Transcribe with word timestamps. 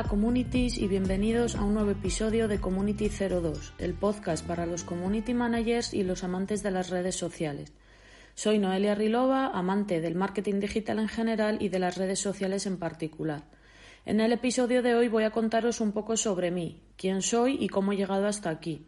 Hola 0.00 0.08
communities 0.08 0.78
y 0.78 0.88
bienvenidos 0.88 1.56
a 1.56 1.62
un 1.62 1.74
nuevo 1.74 1.90
episodio 1.90 2.48
de 2.48 2.58
Community 2.58 3.10
02, 3.10 3.74
el 3.76 3.92
podcast 3.92 4.46
para 4.46 4.64
los 4.64 4.82
community 4.82 5.34
managers 5.34 5.92
y 5.92 6.04
los 6.04 6.24
amantes 6.24 6.62
de 6.62 6.70
las 6.70 6.88
redes 6.88 7.16
sociales. 7.16 7.70
Soy 8.34 8.58
Noelia 8.58 8.94
Rilova, 8.94 9.48
amante 9.48 10.00
del 10.00 10.14
marketing 10.14 10.58
digital 10.58 11.00
en 11.00 11.08
general 11.08 11.58
y 11.60 11.68
de 11.68 11.80
las 11.80 11.98
redes 11.98 12.18
sociales 12.18 12.64
en 12.64 12.78
particular. 12.78 13.42
En 14.06 14.20
el 14.20 14.32
episodio 14.32 14.80
de 14.80 14.94
hoy 14.94 15.08
voy 15.08 15.24
a 15.24 15.32
contaros 15.32 15.82
un 15.82 15.92
poco 15.92 16.16
sobre 16.16 16.50
mí, 16.50 16.80
quién 16.96 17.20
soy 17.20 17.58
y 17.60 17.68
cómo 17.68 17.92
he 17.92 17.96
llegado 17.98 18.26
hasta 18.26 18.48
aquí. 18.48 18.86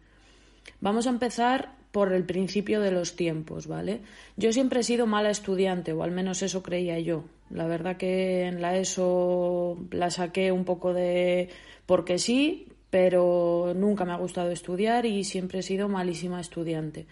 Vamos 0.80 1.06
a 1.06 1.10
empezar 1.10 1.76
por 1.92 2.12
el 2.12 2.24
principio 2.24 2.80
de 2.80 2.90
los 2.90 3.14
tiempos, 3.16 3.66
¿vale? 3.66 4.00
Yo 4.36 4.52
siempre 4.52 4.80
he 4.80 4.82
sido 4.82 5.06
mala 5.06 5.30
estudiante, 5.30 5.92
o 5.92 6.02
al 6.02 6.10
menos 6.10 6.42
eso 6.42 6.62
creía 6.62 6.98
yo. 6.98 7.24
La 7.50 7.66
verdad 7.66 7.98
que 7.98 8.46
en 8.46 8.62
la 8.62 8.76
ESO 8.78 9.78
la 9.90 10.10
saqué 10.10 10.50
un 10.50 10.64
poco 10.64 10.94
de 10.94 11.50
porque 11.84 12.18
sí, 12.18 12.66
pero 12.88 13.74
nunca 13.76 14.06
me 14.06 14.12
ha 14.12 14.16
gustado 14.16 14.50
estudiar 14.50 15.04
y 15.04 15.24
siempre 15.24 15.58
he 15.58 15.62
sido 15.62 15.88
malísima 15.88 16.40
estudiante. 16.40 17.06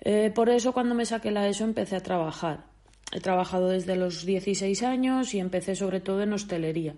Eh, 0.00 0.32
por 0.34 0.50
eso 0.50 0.72
cuando 0.72 0.96
me 0.96 1.06
saqué 1.06 1.30
la 1.30 1.46
ESO 1.48 1.64
empecé 1.64 1.94
a 1.94 2.02
trabajar. 2.02 2.64
He 3.12 3.20
trabajado 3.20 3.68
desde 3.68 3.94
los 3.94 4.26
16 4.26 4.82
años 4.82 5.32
y 5.34 5.38
empecé 5.38 5.76
sobre 5.76 6.00
todo 6.00 6.22
en 6.22 6.32
hostelería. 6.32 6.94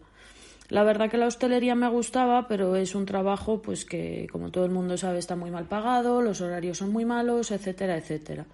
La 0.71 0.83
verdad 0.83 1.11
que 1.11 1.19
la 1.19 1.27
hostelería 1.27 1.75
me 1.75 1.89
gustaba, 1.89 2.49
pero 2.49 2.75
es 2.77 2.95
un 2.95 3.05
trabajo 3.05 3.61
pues 3.61 3.85
que, 3.85 4.27
como 4.33 4.51
todo 4.51 4.65
el 4.65 4.71
mundo 4.71 4.97
sabe, 4.97 5.19
está 5.19 5.37
muy 5.37 5.51
mal 5.51 5.67
pagado, 5.67 6.23
los 6.23 6.41
horarios 6.41 6.79
son 6.79 6.91
muy 6.91 7.05
malos, 7.05 7.51
etcétera, 7.51 7.99
etcétera. 7.99 8.47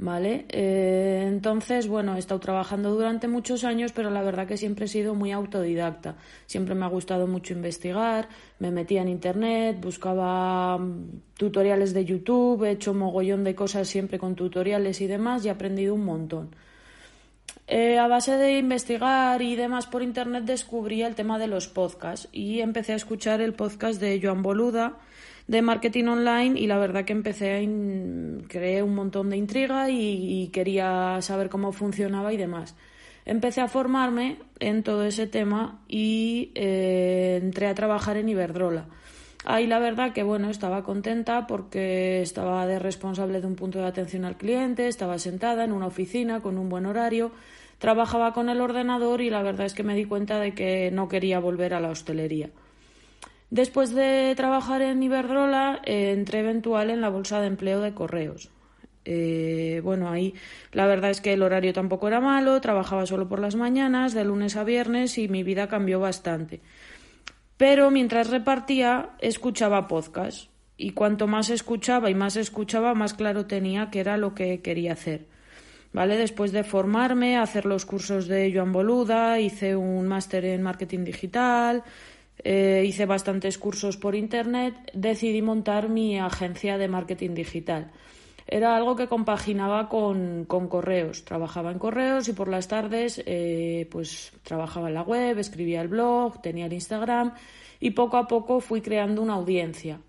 ¿Vale? 0.00 0.46
Eh, 0.50 1.24
entonces, 1.26 1.88
bueno, 1.88 2.14
he 2.14 2.20
estado 2.20 2.38
trabajando 2.38 2.94
durante 2.94 3.26
muchos 3.26 3.64
años, 3.64 3.90
pero 3.92 4.10
la 4.10 4.22
verdad 4.22 4.46
que 4.46 4.56
siempre 4.56 4.84
he 4.84 4.88
sido 4.88 5.16
muy 5.16 5.32
autodidacta. 5.32 6.14
Siempre 6.46 6.76
me 6.76 6.84
ha 6.84 6.88
gustado 6.88 7.26
mucho 7.26 7.52
investigar, 7.52 8.28
me 8.60 8.70
metía 8.70 9.02
en 9.02 9.08
internet, 9.08 9.78
buscaba 9.82 10.78
mm, 10.78 11.22
tutoriales 11.36 11.94
de 11.94 12.04
YouTube, 12.04 12.62
he 12.62 12.70
hecho 12.70 12.94
mogollón 12.94 13.42
de 13.42 13.56
cosas 13.56 13.88
siempre 13.88 14.20
con 14.20 14.36
tutoriales 14.36 15.00
y 15.00 15.08
demás 15.08 15.44
y 15.44 15.48
he 15.48 15.50
aprendido 15.50 15.94
un 15.94 16.04
montón. 16.04 16.50
Eh, 17.70 17.98
a 17.98 18.08
base 18.08 18.38
de 18.38 18.56
investigar 18.56 19.42
y 19.42 19.54
demás 19.54 19.86
por 19.86 20.02
internet 20.02 20.44
descubrí 20.44 21.02
el 21.02 21.14
tema 21.14 21.38
de 21.38 21.48
los 21.48 21.68
podcasts 21.68 22.26
y 22.32 22.60
empecé 22.60 22.94
a 22.94 22.96
escuchar 22.96 23.42
el 23.42 23.52
podcast 23.52 24.00
de 24.00 24.18
Joan 24.22 24.42
Boluda 24.42 24.96
de 25.48 25.60
marketing 25.60 26.04
online 26.04 26.58
y 26.58 26.66
la 26.66 26.78
verdad 26.78 27.04
que 27.04 27.12
empecé 27.12 27.56
a 27.56 28.48
creé 28.48 28.82
un 28.82 28.94
montón 28.94 29.28
de 29.28 29.36
intriga 29.36 29.90
y, 29.90 30.48
quería 30.48 31.20
saber 31.20 31.50
cómo 31.50 31.72
funcionaba 31.72 32.32
y 32.32 32.38
demás. 32.38 32.74
Empecé 33.26 33.60
a 33.60 33.68
formarme 33.68 34.38
en 34.60 34.82
todo 34.82 35.04
ese 35.04 35.26
tema 35.26 35.82
y 35.88 36.52
eh, 36.54 37.38
entré 37.42 37.66
a 37.66 37.74
trabajar 37.74 38.16
en 38.16 38.30
Iberdrola. 38.30 38.86
Ahí 39.50 39.66
la 39.66 39.78
verdad 39.78 40.12
que 40.12 40.22
bueno, 40.22 40.50
estaba 40.50 40.84
contenta 40.84 41.46
porque 41.46 42.20
estaba 42.20 42.66
de 42.66 42.78
responsable 42.78 43.40
de 43.40 43.46
un 43.46 43.56
punto 43.56 43.78
de 43.78 43.86
atención 43.86 44.24
al 44.24 44.36
cliente, 44.36 44.88
estaba 44.88 45.18
sentada 45.18 45.64
en 45.64 45.72
una 45.72 45.86
oficina 45.86 46.40
con 46.40 46.58
un 46.58 46.68
buen 46.68 46.84
horario 46.84 47.32
trabajaba 47.78 48.32
con 48.32 48.48
el 48.48 48.60
ordenador 48.60 49.20
y 49.20 49.30
la 49.30 49.42
verdad 49.42 49.66
es 49.66 49.74
que 49.74 49.82
me 49.82 49.94
di 49.94 50.04
cuenta 50.04 50.38
de 50.40 50.54
que 50.54 50.90
no 50.90 51.08
quería 51.08 51.38
volver 51.38 51.74
a 51.74 51.80
la 51.80 51.90
hostelería. 51.90 52.50
Después 53.50 53.94
de 53.94 54.34
trabajar 54.36 54.82
en 54.82 55.02
Iberdrola, 55.02 55.80
eh, 55.84 56.12
entré 56.12 56.40
eventual 56.40 56.90
en 56.90 57.00
la 57.00 57.08
bolsa 57.08 57.40
de 57.40 57.46
empleo 57.46 57.80
de 57.80 57.94
correos. 57.94 58.50
Eh, 59.04 59.80
bueno, 59.82 60.10
ahí 60.10 60.34
la 60.72 60.86
verdad 60.86 61.10
es 61.10 61.22
que 61.22 61.32
el 61.32 61.42
horario 61.42 61.72
tampoco 61.72 62.08
era 62.08 62.20
malo, 62.20 62.60
trabajaba 62.60 63.06
solo 63.06 63.26
por 63.26 63.40
las 63.40 63.54
mañanas, 63.54 64.12
de 64.12 64.24
lunes 64.24 64.56
a 64.56 64.64
viernes 64.64 65.16
y 65.16 65.28
mi 65.28 65.44
vida 65.44 65.68
cambió 65.68 65.98
bastante. 65.98 66.60
Pero 67.58 67.90
mientras 67.90 68.30
repartía, 68.30 69.10
escuchaba 69.20 69.86
podcast. 69.86 70.50
Y 70.78 70.92
cuanto 70.92 71.26
más 71.26 71.50
escuchaba 71.50 72.08
y 72.08 72.14
más 72.14 72.36
escuchaba, 72.36 72.94
más 72.94 73.12
claro 73.12 73.44
tenía 73.46 73.90
que 73.90 74.00
era 74.00 74.16
lo 74.16 74.34
que 74.34 74.62
quería 74.62 74.94
hacer. 74.94 75.26
¿vale? 75.92 76.16
Después 76.16 76.52
de 76.52 76.64
formarme, 76.64 77.36
hacer 77.36 77.66
los 77.66 77.84
cursos 77.84 78.26
de 78.28 78.52
Joan 78.54 78.72
Boluda, 78.72 79.40
hice 79.40 79.76
un 79.76 80.06
máster 80.06 80.44
en 80.44 80.62
marketing 80.62 81.04
digital, 81.04 81.82
eh, 82.44 82.84
hice 82.86 83.06
bastantes 83.06 83.58
cursos 83.58 83.96
por 83.96 84.14
internet, 84.14 84.74
decidí 84.94 85.42
montar 85.42 85.88
mi 85.88 86.18
agencia 86.18 86.78
de 86.78 86.88
marketing 86.88 87.34
digital. 87.34 87.90
Era 88.50 88.74
algo 88.74 88.96
que 88.96 89.08
compaginaba 89.08 89.90
con, 89.90 90.46
correos. 90.46 91.22
Trabajaba 91.26 91.70
en 91.70 91.78
correos 91.78 92.28
y 92.28 92.32
por 92.32 92.48
las 92.48 92.66
tardes 92.66 93.22
eh, 93.26 93.86
pues 93.90 94.32
trabajaba 94.42 94.88
en 94.88 94.94
la 94.94 95.02
web, 95.02 95.38
escribía 95.38 95.82
el 95.82 95.88
blog, 95.88 96.40
tenía 96.40 96.64
el 96.64 96.72
Instagram 96.72 97.34
y 97.78 97.90
poco 97.90 98.16
a 98.16 98.26
poco 98.26 98.60
fui 98.60 98.80
creando 98.80 99.20
una 99.20 99.34
audiencia. 99.34 100.00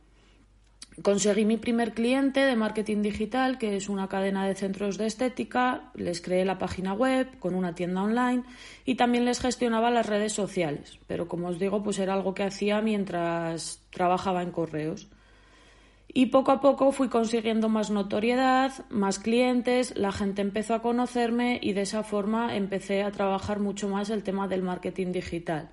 Conseguí 1.01 1.43
mi 1.43 1.57
primer 1.57 1.93
cliente 1.93 2.39
de 2.39 2.55
marketing 2.55 3.01
digital, 3.01 3.57
que 3.57 3.75
es 3.75 3.89
una 3.89 4.07
cadena 4.07 4.47
de 4.47 4.55
centros 4.55 4.97
de 4.97 5.07
estética. 5.07 5.91
Les 5.95 6.21
creé 6.21 6.45
la 6.45 6.57
página 6.57 6.93
web 6.93 7.39
con 7.39 7.55
una 7.55 7.75
tienda 7.75 8.03
online 8.03 8.43
y 8.85 8.95
también 8.95 9.25
les 9.25 9.41
gestionaba 9.41 9.91
las 9.91 10.05
redes 10.05 10.31
sociales. 10.31 10.97
Pero 11.07 11.27
como 11.27 11.49
os 11.49 11.59
digo, 11.59 11.83
pues 11.83 11.99
era 11.99 12.13
algo 12.13 12.33
que 12.33 12.43
hacía 12.43 12.81
mientras 12.81 13.81
trabajaba 13.91 14.43
en 14.43 14.51
correos. 14.51 15.09
Y 16.11 16.27
poco 16.27 16.51
a 16.51 16.59
poco 16.59 16.91
fui 16.91 17.07
consiguiendo 17.07 17.69
más 17.69 17.91
notoriedad, 17.91 18.73
más 18.89 19.19
clientes, 19.19 19.95
la 19.95 20.11
gente 20.11 20.41
empezó 20.41 20.73
a 20.73 20.81
conocerme 20.81 21.59
y 21.61 21.73
de 21.73 21.81
esa 21.81 22.01
forma 22.01 22.55
empecé 22.55 23.03
a 23.03 23.11
trabajar 23.11 23.59
mucho 23.59 23.87
más 23.87 24.09
el 24.09 24.23
tema 24.23 24.47
del 24.47 24.63
marketing 24.63 25.11
digital. 25.11 25.69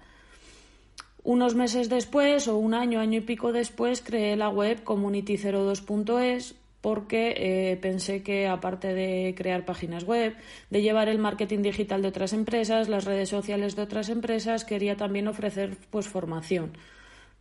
Unos 1.23 1.55
meses 1.55 1.89
después, 1.89 2.49
o 2.49 2.57
un 2.57 2.75
año, 2.75 3.01
año 3.01 3.19
y 3.19 3.23
pico 3.23 3.51
después, 3.51 4.03
creé 4.03 4.37
la 4.37 4.51
web 4.51 4.85
community02.es 4.85 6.55
porque 6.83 7.35
eh, 7.37 7.77
pensé 7.79 8.23
que 8.23 8.47
aparte 8.47 8.95
de 8.95 9.35
crear 9.37 9.65
páginas 9.65 10.05
web, 10.05 10.37
de 10.71 10.83
llevar 10.83 11.09
el 11.09 11.19
marketing 11.19 11.63
digital 11.63 12.03
de 12.03 12.09
otras 12.09 12.33
empresas, 12.33 12.89
las 12.89 13.07
redes 13.07 13.31
sociales 13.31 13.75
de 13.75 13.83
otras 13.83 14.09
empresas, 14.09 14.65
quería 14.65 14.97
también 14.97 15.27
ofrecer 15.27 15.79
pues 15.91 16.07
formación. 16.07 16.75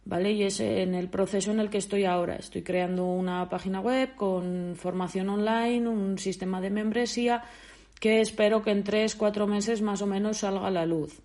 ¿Vale? 0.06 0.32
Y 0.34 0.44
es 0.44 0.60
en 0.60 0.94
el 0.94 1.10
proceso 1.10 1.52
en 1.52 1.60
el 1.60 1.72
que 1.72 1.80
estoy 1.80 2.06
ahora. 2.06 2.36
Estoy 2.36 2.62
creando 2.62 3.06
una 3.06 3.50
página 3.50 3.80
web 3.80 4.16
con 4.16 4.76
formación 4.76 5.30
online, 5.30 5.88
un 5.88 6.20
sistema 6.20 6.62
de 6.62 6.70
membresía 6.70 7.44
que 8.00 8.22
espero 8.22 8.62
que 8.62 8.72
en 8.72 8.84
tres, 8.84 9.16
cuatro 9.16 9.48
meses 9.48 9.82
más 9.82 10.04
o 10.04 10.06
menos 10.06 10.38
salga 10.38 10.68
a 10.68 10.72
la 10.72 10.86
luz. 10.86 11.22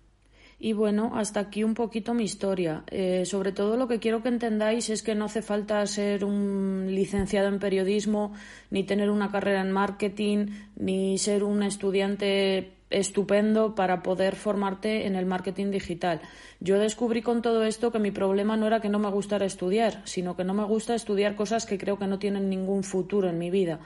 Y 0.63 0.73
bueno, 0.73 1.11
hasta 1.15 1.39
aquí 1.39 1.63
un 1.63 1.73
poquito 1.73 2.13
mi 2.13 2.23
historia. 2.23 2.83
Eh, 2.87 3.25
sobre 3.25 3.51
todo 3.51 3.77
lo 3.77 3.87
que 3.87 3.99
quiero 3.99 4.21
que 4.21 4.29
entendáis 4.29 4.91
es 4.91 5.01
que 5.01 5.15
no 5.15 5.25
hace 5.25 5.41
falta 5.41 5.85
ser 5.87 6.23
un 6.23 6.87
licenciado 6.89 7.47
en 7.47 7.57
periodismo, 7.57 8.33
ni 8.69 8.83
tener 8.83 9.09
una 9.09 9.31
carrera 9.31 9.61
en 9.61 9.71
marketing, 9.71 10.47
ni 10.75 11.17
ser 11.17 11.43
un 11.43 11.63
estudiante 11.63 12.73
estupendo 12.91 13.75
para 13.75 14.03
poder 14.03 14.35
formarte 14.35 15.07
en 15.07 15.15
el 15.15 15.25
marketing 15.25 15.71
digital. 15.71 16.21
Yo 16.59 16.77
descubrí 16.77 17.21
con 17.21 17.41
todo 17.41 17.63
esto 17.63 17.91
que 17.91 17.99
mi 17.99 18.11
problema 18.11 18.57
no 18.57 18.67
era 18.67 18.81
que 18.81 18.89
no 18.89 18.99
me 18.99 19.09
gustara 19.09 19.45
estudiar, 19.45 20.01
sino 20.05 20.35
que 20.35 20.43
no 20.43 20.53
me 20.53 20.63
gusta 20.63 20.93
estudiar 20.93 21.35
cosas 21.35 21.65
que 21.65 21.77
creo 21.77 21.97
que 21.97 22.07
no 22.07 22.19
tienen 22.19 22.49
ningún 22.49 22.83
futuro 22.83 23.29
en 23.29 23.37
mi 23.39 23.49
vida. 23.49 23.79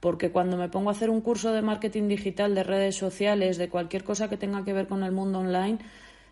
Porque 0.00 0.32
cuando 0.32 0.56
me 0.56 0.68
pongo 0.68 0.88
a 0.88 0.92
hacer 0.92 1.10
un 1.10 1.20
curso 1.20 1.52
de 1.52 1.62
marketing 1.62 2.08
digital, 2.08 2.54
de 2.54 2.64
redes 2.64 2.96
sociales, 2.96 3.58
de 3.58 3.68
cualquier 3.68 4.02
cosa 4.02 4.28
que 4.28 4.36
tenga 4.36 4.64
que 4.64 4.72
ver 4.72 4.88
con 4.88 5.04
el 5.04 5.12
mundo 5.12 5.38
online, 5.38 5.78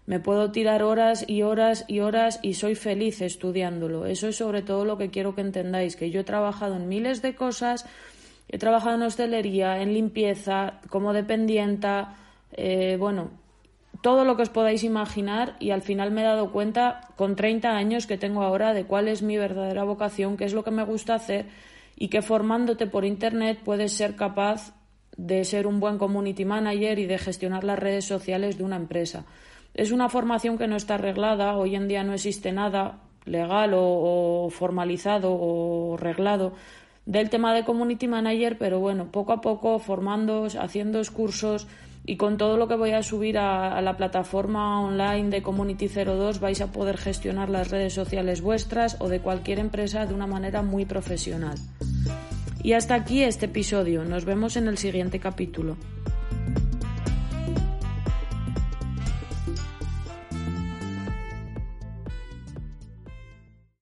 me 0.07 0.19
puedo 0.19 0.51
tirar 0.51 0.83
horas 0.83 1.25
y 1.29 1.43
horas 1.43 1.85
y 1.87 2.01
horas 2.01 2.41
y 2.43 2.55
soy 2.55 2.75
feliz 2.75 3.21
estudiándolo. 3.21 4.07
Eso 4.07 4.27
es 4.27 4.37
sobre 4.37 4.63
todo 4.63 4.85
lo 4.85 4.99
que 4.99 5.11
quiero 5.11 5.37
que 5.37 5.41
entendáis, 5.41 5.95
que 5.95 6.11
yo 6.11 6.23
he 6.23 6.25
trabajado 6.25 6.75
en 6.75 6.89
miles 6.89 7.23
de 7.23 7.35
cosas, 7.35 7.87
he 8.51 8.59
trabajado 8.59 8.97
en 8.97 9.03
hostelería, 9.03 9.81
en 9.81 9.95
limpieza, 9.95 10.81
como 10.89 11.13
dependienta, 11.13 12.17
eh, 12.53 12.97
bueno, 12.99 13.31
todo 14.03 14.25
lo 14.25 14.37
que 14.37 14.43
os 14.43 14.51
podáis 14.51 14.83
imaginar 14.83 15.57
y 15.61 15.71
al 15.71 15.83
final 15.83 16.11
me 16.11 16.23
he 16.23 16.25
dado 16.25 16.51
cuenta 16.51 17.09
con 17.17 17.37
30 17.37 17.71
años 17.71 18.07
que 18.07 18.19
tengo 18.19 18.43
ahora 18.43 18.73
de 18.75 18.85
cuál 18.85 19.09
es 19.09 19.23
mi 19.23 19.37
verdadera 19.37 19.85
vocación, 19.85 20.37
qué 20.37 20.45
es 20.45 20.53
lo 20.53 20.65
que 20.65 20.71
me 20.71 20.85
gusta 20.85 21.15
hacer 21.15 21.47
y 21.97 22.09
que 22.09 22.23
formándote 22.23 22.87
por 22.87 23.05
Internet 23.05 23.61
puedes 23.65 23.93
ser 23.93 24.17
capaz 24.17 24.75
de 25.17 25.45
ser 25.45 25.67
un 25.67 25.81
buen 25.81 25.99
community 25.99 26.45
manager 26.45 26.99
y 26.99 27.07
de 27.07 27.19
gestionar 27.19 27.63
las 27.63 27.79
redes 27.79 28.07
sociales 28.07 28.59
de 28.59 28.65
una 28.65 28.77
empresa. 28.77 29.27
Es 29.75 29.93
una 29.93 30.09
formación 30.09 30.59
que 30.59 30.67
no 30.67 30.77
está 30.77 30.95
arreglada, 30.95 31.57
hoy 31.57 31.77
en 31.77 31.87
día 31.87 32.03
no 32.03 32.15
existe 32.15 32.53
nada 32.53 33.01
legal 33.27 33.73
o, 33.75 34.49
formalizado 34.51 35.31
o 35.33 35.97
reglado 35.97 36.55
del 37.11 37.29
tema 37.29 37.53
de 37.53 37.65
community 37.65 38.07
manager, 38.07 38.57
pero 38.57 38.79
bueno, 38.79 39.11
poco 39.11 39.33
a 39.33 39.41
poco 39.41 39.81
formando, 39.81 40.47
haciendo 40.61 41.03
cursos 41.13 41.67
y 42.07 42.17
con 42.17 42.37
todo 42.37 42.57
lo 42.57 42.69
que 42.69 42.77
voy 42.77 42.93
a 42.93 43.03
subir 43.03 43.37
a, 43.37 43.83
la 43.83 43.97
plataforma 43.97 44.81
online 44.81 45.29
de 45.29 45.43
Community 45.43 45.89
02 45.89 46.39
vais 46.39 46.61
a 46.61 46.71
poder 46.71 46.99
gestionar 46.99 47.49
las 47.49 47.69
redes 47.69 47.95
sociales 47.95 48.43
vuestras 48.43 48.97
o 49.01 49.09
de 49.09 49.19
cualquier 49.19 49.59
empresa 49.59 50.07
de 50.07 50.15
una 50.15 50.29
manera 50.29 50.63
muy 50.63 50.85
profesional. 50.85 51.59
Y 52.63 52.75
hasta 52.75 52.95
aquí 52.95 53.25
este 53.25 53.47
episodio. 53.47 54.05
Nos 54.05 54.25
vemos 54.25 54.57
en 54.57 54.69
el 54.69 54.79
siguiente 54.79 55.19
capítulo. 55.19 55.77